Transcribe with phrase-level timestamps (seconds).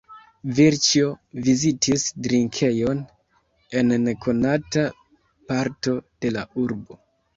[0.59, 1.09] Vilĉjo
[1.47, 3.03] vizitis drinkejon
[3.83, 4.87] en nekonata
[5.53, 6.99] parto de la urbo.